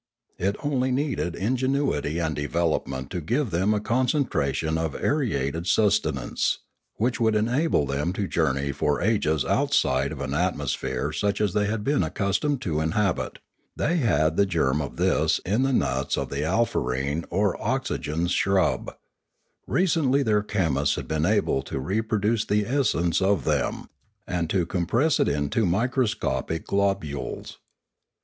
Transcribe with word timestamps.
It 0.39 0.55
only 0.63 0.91
needed 0.91 1.35
ingenuity 1.35 2.17
and 2.17 2.35
development 2.35 3.11
to 3.11 3.21
give 3.21 3.51
them 3.51 3.71
a 3.71 3.79
concentration 3.79 4.75
of 4.79 4.95
aerated 4.95 5.67
sustenance, 5.67 6.57
which 6.95 7.19
would 7.19 7.35
enable 7.35 7.85
them 7.85 8.11
to 8.13 8.27
journey 8.27 8.71
for 8.71 8.99
ages 8.99 9.45
outside 9.45 10.11
of 10.11 10.19
an 10.19 10.33
at 10.33 10.55
mosphere 10.55 11.13
such 11.13 11.39
as 11.39 11.53
they 11.53 11.67
had 11.67 11.83
been 11.83 12.01
accustomed 12.01 12.63
to 12.63 12.79
inhabit; 12.79 13.37
they 13.75 13.97
had 13.97 14.37
the 14.37 14.47
germ 14.47 14.81
of 14.81 14.95
this 14.95 15.37
in 15.45 15.61
the 15.61 15.71
nuts 15.71 16.17
of 16.17 16.29
the 16.29 16.41
alfarene 16.43 17.23
or 17.29 17.55
oxygen 17.61 18.25
shrub; 18.25 18.95
recently 19.67 20.23
their 20.23 20.41
chemists 20.41 20.95
had 20.95 21.07
been 21.07 21.27
able 21.27 21.61
to 21.61 21.79
reproduce 21.79 22.43
the 22.43 22.65
essence 22.65 23.21
of 23.21 23.45
them, 23.45 23.87
and 24.25 24.49
to 24.49 24.65
compress 24.65 25.19
it 25.19 25.27
into 25.27 25.63
microscopic 25.63 26.65
globules. 26.65 27.59